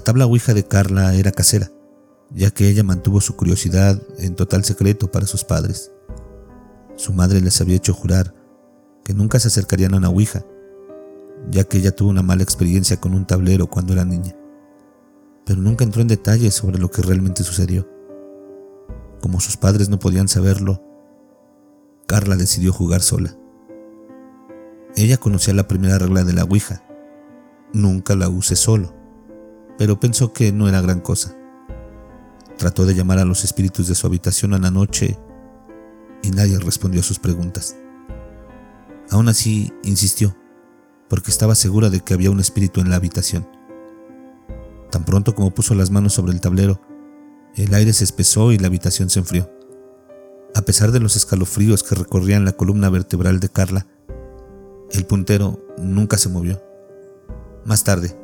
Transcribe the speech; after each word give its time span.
tabla 0.00 0.26
Ouija 0.26 0.54
de 0.54 0.64
Carla 0.64 1.14
era 1.14 1.32
casera, 1.32 1.70
ya 2.30 2.50
que 2.50 2.68
ella 2.68 2.82
mantuvo 2.82 3.20
su 3.20 3.36
curiosidad 3.36 4.00
en 4.18 4.34
total 4.34 4.64
secreto 4.64 5.10
para 5.10 5.26
sus 5.26 5.44
padres. 5.44 5.92
Su 6.96 7.12
madre 7.12 7.40
les 7.40 7.60
había 7.60 7.76
hecho 7.76 7.92
jurar 7.92 8.34
que 9.04 9.14
nunca 9.14 9.38
se 9.38 9.48
acercarían 9.48 9.94
a 9.94 9.98
una 9.98 10.08
Ouija, 10.08 10.44
ya 11.50 11.64
que 11.64 11.78
ella 11.78 11.94
tuvo 11.94 12.10
una 12.10 12.22
mala 12.22 12.42
experiencia 12.42 13.00
con 13.00 13.14
un 13.14 13.26
tablero 13.26 13.66
cuando 13.68 13.92
era 13.92 14.04
niña, 14.04 14.34
pero 15.44 15.60
nunca 15.60 15.84
entró 15.84 16.00
en 16.00 16.08
detalles 16.08 16.54
sobre 16.54 16.78
lo 16.78 16.90
que 16.90 17.02
realmente 17.02 17.44
sucedió. 17.44 17.88
Como 19.20 19.40
sus 19.40 19.56
padres 19.56 19.88
no 19.88 19.98
podían 19.98 20.28
saberlo, 20.28 20.82
Carla 22.06 22.36
decidió 22.36 22.72
jugar 22.72 23.02
sola. 23.02 23.36
Ella 24.96 25.16
conocía 25.18 25.54
la 25.54 25.68
primera 25.68 25.98
regla 25.98 26.24
de 26.24 26.32
la 26.32 26.44
Ouija, 26.44 26.82
nunca 27.72 28.14
la 28.14 28.28
use 28.28 28.56
solo, 28.56 28.94
pero 29.78 30.00
pensó 30.00 30.32
que 30.32 30.52
no 30.52 30.68
era 30.68 30.80
gran 30.80 31.00
cosa. 31.00 31.36
Trató 32.56 32.86
de 32.86 32.94
llamar 32.94 33.18
a 33.18 33.24
los 33.24 33.44
espíritus 33.44 33.88
de 33.88 33.94
su 33.94 34.06
habitación 34.06 34.54
a 34.54 34.58
la 34.58 34.70
noche 34.70 35.18
y 36.22 36.30
nadie 36.30 36.58
respondió 36.58 37.00
a 37.00 37.04
sus 37.04 37.18
preguntas. 37.18 37.76
Aún 39.10 39.28
así, 39.28 39.72
insistió, 39.82 40.34
porque 41.08 41.30
estaba 41.30 41.54
segura 41.54 41.90
de 41.90 42.00
que 42.00 42.14
había 42.14 42.30
un 42.30 42.40
espíritu 42.40 42.80
en 42.80 42.90
la 42.90 42.96
habitación. 42.96 43.46
Tan 44.90 45.04
pronto 45.04 45.34
como 45.34 45.52
puso 45.52 45.74
las 45.74 45.90
manos 45.90 46.14
sobre 46.14 46.32
el 46.32 46.40
tablero, 46.40 46.80
el 47.56 47.74
aire 47.74 47.92
se 47.92 48.04
espesó 48.04 48.52
y 48.52 48.58
la 48.58 48.68
habitación 48.68 49.10
se 49.10 49.20
enfrió. 49.20 49.50
A 50.54 50.62
pesar 50.62 50.92
de 50.92 51.00
los 51.00 51.16
escalofríos 51.16 51.82
que 51.82 51.94
recorrían 51.94 52.44
la 52.44 52.52
columna 52.52 52.88
vertebral 52.88 53.40
de 53.40 53.48
Carla, 53.48 53.86
el 54.92 55.04
puntero 55.04 55.60
nunca 55.76 56.16
se 56.16 56.28
movió. 56.28 56.62
Más 57.64 57.82
tarde, 57.84 58.16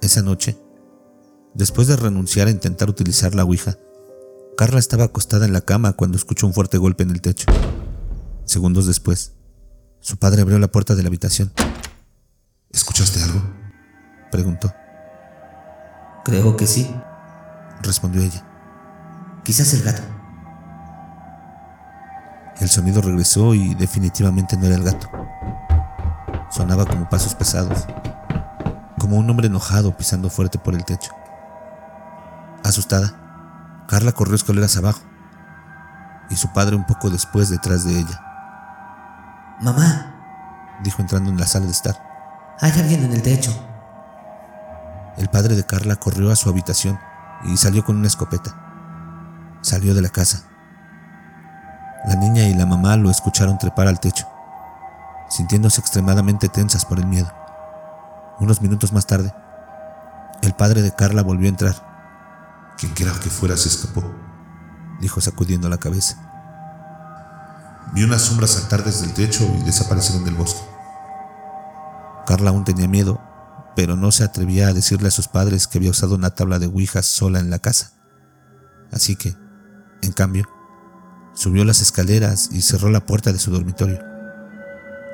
esa 0.00 0.22
noche, 0.22 0.56
después 1.56 1.88
de 1.88 1.96
renunciar 1.96 2.48
a 2.48 2.50
intentar 2.50 2.90
utilizar 2.90 3.34
la 3.34 3.44
Ouija, 3.44 3.76
Carla 4.56 4.78
estaba 4.78 5.04
acostada 5.04 5.46
en 5.46 5.52
la 5.52 5.62
cama 5.62 5.94
cuando 5.94 6.16
escuchó 6.16 6.46
un 6.46 6.54
fuerte 6.54 6.78
golpe 6.78 7.02
en 7.02 7.10
el 7.10 7.20
techo. 7.20 7.46
Segundos 8.44 8.86
después, 8.86 9.32
su 10.00 10.18
padre 10.18 10.42
abrió 10.42 10.58
la 10.58 10.68
puerta 10.68 10.94
de 10.94 11.02
la 11.02 11.08
habitación. 11.08 11.52
¿Escuchaste 12.70 13.22
algo? 13.22 13.42
preguntó. 14.30 14.72
Creo 16.24 16.56
que 16.56 16.66
sí, 16.66 16.90
respondió 17.82 18.22
ella. 18.22 18.46
Quizás 19.42 19.72
el 19.74 19.82
gato. 19.82 20.02
El 22.60 22.68
sonido 22.68 23.00
regresó 23.00 23.54
y 23.54 23.74
definitivamente 23.74 24.56
no 24.56 24.66
era 24.66 24.76
el 24.76 24.84
gato. 24.84 25.08
Sonaba 26.50 26.86
como 26.86 27.08
pasos 27.08 27.34
pesados, 27.34 27.86
como 28.98 29.16
un 29.16 29.28
hombre 29.28 29.46
enojado 29.46 29.96
pisando 29.96 30.30
fuerte 30.30 30.58
por 30.58 30.74
el 30.74 30.84
techo. 30.84 31.12
Asustada, 32.66 33.84
Carla 33.86 34.10
corrió 34.10 34.34
escaleras 34.34 34.76
abajo 34.76 34.98
y 36.28 36.34
su 36.34 36.52
padre 36.52 36.74
un 36.74 36.84
poco 36.84 37.10
después 37.10 37.48
detrás 37.48 37.84
de 37.84 37.96
ella. 37.96 38.20
Mamá, 39.60 40.80
dijo 40.82 41.00
entrando 41.00 41.30
en 41.30 41.38
la 41.38 41.46
sala 41.46 41.66
de 41.66 41.70
estar. 41.70 41.94
Hay 42.60 42.72
alguien 42.72 43.04
en 43.04 43.12
el 43.12 43.22
techo. 43.22 43.52
El 45.16 45.28
padre 45.28 45.54
de 45.54 45.64
Carla 45.64 45.94
corrió 45.94 46.32
a 46.32 46.36
su 46.36 46.48
habitación 46.48 46.98
y 47.44 47.56
salió 47.56 47.84
con 47.84 47.98
una 47.98 48.08
escopeta. 48.08 48.56
Salió 49.60 49.94
de 49.94 50.02
la 50.02 50.08
casa. 50.08 50.42
La 52.04 52.16
niña 52.16 52.48
y 52.48 52.54
la 52.54 52.66
mamá 52.66 52.96
lo 52.96 53.12
escucharon 53.12 53.58
trepar 53.58 53.86
al 53.86 54.00
techo, 54.00 54.26
sintiéndose 55.28 55.80
extremadamente 55.80 56.48
tensas 56.48 56.84
por 56.84 56.98
el 56.98 57.06
miedo. 57.06 57.32
Unos 58.40 58.60
minutos 58.60 58.92
más 58.92 59.06
tarde, 59.06 59.32
el 60.42 60.52
padre 60.54 60.82
de 60.82 60.90
Carla 60.90 61.22
volvió 61.22 61.46
a 61.46 61.50
entrar 61.50 61.85
quien 62.78 62.92
quiera 62.92 63.12
que 63.20 63.30
fuera 63.30 63.56
se 63.56 63.68
escapó, 63.68 64.04
dijo 65.00 65.20
sacudiendo 65.20 65.68
la 65.68 65.78
cabeza. 65.78 66.22
Vi 67.94 68.04
unas 68.04 68.22
sombras 68.22 68.50
saltar 68.50 68.84
desde 68.84 69.06
el 69.06 69.14
techo 69.14 69.44
y 69.58 69.62
desaparecieron 69.62 70.24
del 70.24 70.34
bosque. 70.34 70.60
Carla 72.26 72.50
aún 72.50 72.64
tenía 72.64 72.88
miedo, 72.88 73.20
pero 73.76 73.96
no 73.96 74.10
se 74.10 74.24
atrevía 74.24 74.68
a 74.68 74.72
decirle 74.72 75.08
a 75.08 75.12
sus 75.12 75.28
padres 75.28 75.66
que 75.66 75.78
había 75.78 75.90
usado 75.90 76.14
una 76.14 76.30
tabla 76.30 76.58
de 76.58 76.66
ouijas 76.66 77.06
sola 77.06 77.40
en 77.40 77.50
la 77.50 77.58
casa. 77.58 77.92
Así 78.92 79.16
que, 79.16 79.36
en 80.02 80.12
cambio, 80.12 80.44
subió 81.34 81.64
las 81.64 81.80
escaleras 81.80 82.48
y 82.52 82.62
cerró 82.62 82.90
la 82.90 83.06
puerta 83.06 83.32
de 83.32 83.38
su 83.38 83.50
dormitorio. 83.50 84.00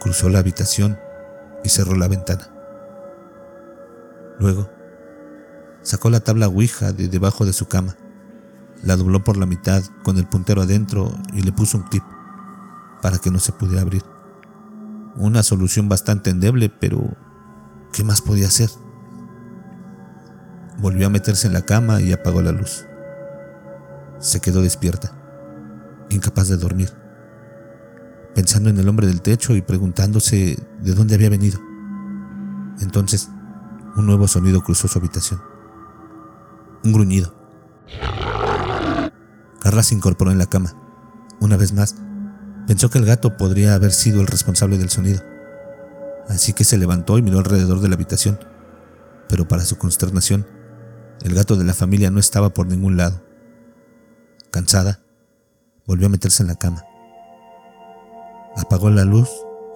Cruzó 0.00 0.28
la 0.28 0.38
habitación 0.38 0.98
y 1.62 1.68
cerró 1.68 1.94
la 1.94 2.08
ventana. 2.08 2.48
Luego, 4.38 4.70
Sacó 5.84 6.08
la 6.08 6.20
tabla 6.20 6.48
Ouija 6.48 6.94
de 6.94 7.08
debajo 7.08 7.44
de 7.44 7.52
su 7.52 7.68
cama, 7.68 7.94
la 8.82 8.96
dobló 8.96 9.22
por 9.22 9.36
la 9.36 9.44
mitad 9.44 9.82
con 10.02 10.16
el 10.16 10.26
puntero 10.26 10.62
adentro 10.62 11.14
y 11.34 11.42
le 11.42 11.52
puso 11.52 11.76
un 11.76 11.84
clip 11.84 12.02
para 13.02 13.18
que 13.18 13.30
no 13.30 13.38
se 13.38 13.52
pudiera 13.52 13.82
abrir. 13.82 14.02
Una 15.14 15.42
solución 15.42 15.90
bastante 15.90 16.30
endeble, 16.30 16.70
pero 16.70 17.14
¿qué 17.92 18.02
más 18.02 18.22
podía 18.22 18.46
hacer? 18.46 18.70
Volvió 20.78 21.06
a 21.06 21.10
meterse 21.10 21.48
en 21.48 21.52
la 21.52 21.66
cama 21.66 22.00
y 22.00 22.12
apagó 22.12 22.40
la 22.40 22.52
luz. 22.52 22.86
Se 24.20 24.40
quedó 24.40 24.62
despierta, 24.62 25.12
incapaz 26.08 26.48
de 26.48 26.56
dormir, 26.56 26.90
pensando 28.34 28.70
en 28.70 28.78
el 28.78 28.88
hombre 28.88 29.06
del 29.06 29.20
techo 29.20 29.54
y 29.54 29.60
preguntándose 29.60 30.58
de 30.80 30.94
dónde 30.94 31.14
había 31.14 31.28
venido. 31.28 31.60
Entonces, 32.80 33.28
un 33.96 34.06
nuevo 34.06 34.26
sonido 34.26 34.62
cruzó 34.62 34.88
su 34.88 34.98
habitación 34.98 35.53
un 36.84 36.92
gruñido. 36.92 37.34
Carla 39.60 39.82
se 39.82 39.94
incorporó 39.94 40.30
en 40.30 40.38
la 40.38 40.46
cama. 40.46 40.74
Una 41.40 41.56
vez 41.56 41.72
más, 41.72 41.96
pensó 42.66 42.90
que 42.90 42.98
el 42.98 43.06
gato 43.06 43.36
podría 43.36 43.74
haber 43.74 43.92
sido 43.92 44.20
el 44.20 44.26
responsable 44.26 44.78
del 44.78 44.90
sonido. 44.90 45.22
Así 46.28 46.52
que 46.52 46.64
se 46.64 46.78
levantó 46.78 47.18
y 47.18 47.22
miró 47.22 47.38
alrededor 47.38 47.80
de 47.80 47.88
la 47.88 47.94
habitación. 47.94 48.38
Pero 49.28 49.48
para 49.48 49.64
su 49.64 49.78
consternación, 49.78 50.46
el 51.22 51.34
gato 51.34 51.56
de 51.56 51.64
la 51.64 51.74
familia 51.74 52.10
no 52.10 52.20
estaba 52.20 52.50
por 52.50 52.66
ningún 52.66 52.96
lado. 52.96 53.22
Cansada, 54.50 55.00
volvió 55.86 56.06
a 56.06 56.10
meterse 56.10 56.42
en 56.42 56.48
la 56.48 56.56
cama. 56.56 56.84
Apagó 58.56 58.90
la 58.90 59.04
luz 59.04 59.30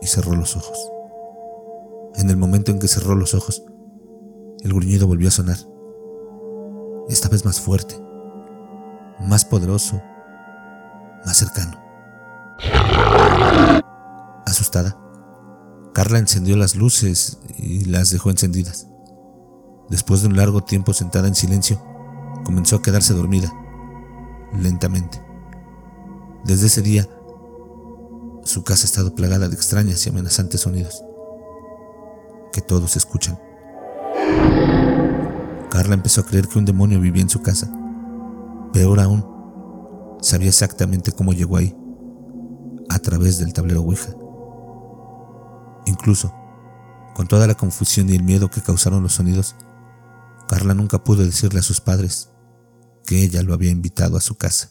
y 0.00 0.06
cerró 0.06 0.34
los 0.34 0.56
ojos. 0.56 0.78
En 2.14 2.30
el 2.30 2.36
momento 2.36 2.70
en 2.70 2.78
que 2.78 2.88
cerró 2.88 3.14
los 3.16 3.34
ojos, 3.34 3.64
el 4.62 4.72
gruñido 4.72 5.06
volvió 5.06 5.28
a 5.28 5.32
sonar 5.32 5.71
esta 7.08 7.28
vez 7.28 7.44
más 7.44 7.60
fuerte, 7.60 8.00
más 9.20 9.44
poderoso, 9.44 10.00
más 11.24 11.36
cercano. 11.36 11.80
Asustada, 14.46 14.96
Carla 15.92 16.18
encendió 16.18 16.56
las 16.56 16.74
luces 16.76 17.38
y 17.58 17.84
las 17.84 18.10
dejó 18.10 18.30
encendidas. 18.30 18.88
Después 19.88 20.22
de 20.22 20.28
un 20.28 20.36
largo 20.36 20.62
tiempo 20.62 20.92
sentada 20.92 21.28
en 21.28 21.34
silencio, 21.34 21.82
comenzó 22.44 22.76
a 22.76 22.82
quedarse 22.82 23.14
dormida, 23.14 23.52
lentamente. 24.58 25.22
Desde 26.44 26.66
ese 26.66 26.82
día, 26.82 27.08
su 28.44 28.64
casa 28.64 28.84
ha 28.84 28.86
estado 28.86 29.14
plagada 29.14 29.48
de 29.48 29.54
extrañas 29.54 30.04
y 30.06 30.10
amenazantes 30.10 30.62
sonidos 30.62 31.04
que 32.52 32.60
todos 32.60 32.96
escuchan. 32.96 33.38
Carla 35.82 35.96
empezó 35.96 36.20
a 36.20 36.24
creer 36.24 36.46
que 36.46 36.60
un 36.60 36.64
demonio 36.64 37.00
vivía 37.00 37.22
en 37.22 37.28
su 37.28 37.42
casa. 37.42 37.68
Peor 38.72 39.00
aún, 39.00 39.26
sabía 40.20 40.46
exactamente 40.46 41.10
cómo 41.10 41.32
llegó 41.32 41.56
ahí, 41.56 41.76
a 42.88 43.00
través 43.00 43.38
del 43.38 43.52
tablero 43.52 43.80
Ouija. 43.80 44.14
Incluso, 45.86 46.32
con 47.16 47.26
toda 47.26 47.48
la 47.48 47.56
confusión 47.56 48.08
y 48.08 48.14
el 48.14 48.22
miedo 48.22 48.48
que 48.48 48.62
causaron 48.62 49.02
los 49.02 49.14
sonidos, 49.14 49.56
Carla 50.46 50.72
nunca 50.72 51.02
pudo 51.02 51.24
decirle 51.24 51.58
a 51.58 51.64
sus 51.64 51.80
padres 51.80 52.30
que 53.04 53.20
ella 53.20 53.42
lo 53.42 53.52
había 53.52 53.72
invitado 53.72 54.16
a 54.16 54.20
su 54.20 54.36
casa. 54.36 54.70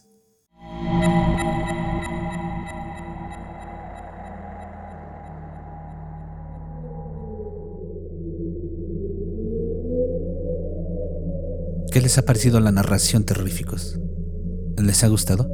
¿Qué 11.91 11.99
les 11.99 12.17
ha 12.17 12.21
parecido 12.21 12.61
la 12.61 12.71
narración 12.71 13.25
terroríficos? 13.25 13.99
¿Les 14.81 15.03
ha 15.03 15.09
gustado? 15.09 15.49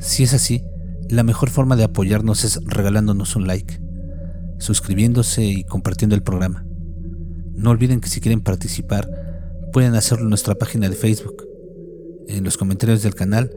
Si 0.00 0.22
es 0.22 0.34
así, 0.34 0.62
la 1.08 1.22
mejor 1.22 1.48
forma 1.48 1.76
de 1.76 1.84
apoyarnos 1.84 2.44
es 2.44 2.60
regalándonos 2.66 3.36
un 3.36 3.46
like, 3.46 3.80
suscribiéndose 4.58 5.46
y 5.46 5.64
compartiendo 5.64 6.14
el 6.14 6.22
programa. 6.22 6.66
No 7.54 7.70
olviden 7.70 8.02
que 8.02 8.10
si 8.10 8.20
quieren 8.20 8.42
participar, 8.42 9.08
pueden 9.72 9.94
hacerlo 9.94 10.24
en 10.24 10.28
nuestra 10.28 10.56
página 10.56 10.90
de 10.90 10.94
Facebook, 10.94 11.46
en 12.28 12.44
los 12.44 12.58
comentarios 12.58 13.02
del 13.02 13.14
canal 13.14 13.50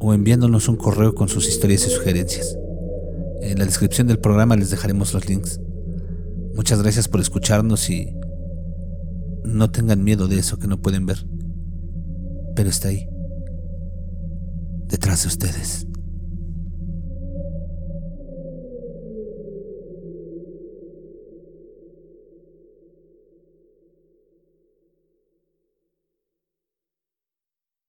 o 0.00 0.14
enviándonos 0.14 0.68
un 0.68 0.76
correo 0.76 1.16
con 1.16 1.28
sus 1.28 1.48
historias 1.48 1.84
y 1.84 1.90
sugerencias. 1.90 2.56
En 3.42 3.58
la 3.58 3.64
descripción 3.64 4.06
del 4.06 4.20
programa 4.20 4.54
les 4.54 4.70
dejaremos 4.70 5.12
los 5.14 5.28
links. 5.28 5.60
Muchas 6.54 6.80
gracias 6.80 7.08
por 7.08 7.20
escucharnos 7.20 7.90
y 7.90 8.14
No 9.42 9.72
tengan 9.72 10.04
miedo 10.04 10.28
de 10.28 10.38
eso 10.38 10.60
que 10.60 10.68
no 10.68 10.80
pueden 10.80 11.06
ver, 11.06 11.24
pero 12.54 12.68
está 12.68 12.88
ahí, 12.88 13.08
detrás 14.86 15.22
de 15.22 15.28
ustedes. 15.28 15.86